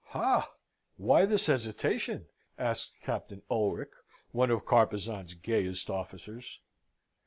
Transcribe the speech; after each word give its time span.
"Ha! 0.05 0.51
why 0.97 1.25
this 1.27 1.45
hesitation?" 1.45 2.25
asks 2.57 2.89
Captain 3.03 3.43
Ulric, 3.51 3.91
one 4.31 4.49
of 4.49 4.65
Carpezan's 4.65 5.35
gayest 5.35 5.91
officers. 5.91 6.59